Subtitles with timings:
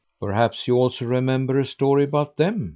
[0.19, 2.69] "Perhaps you also remember a story about them?"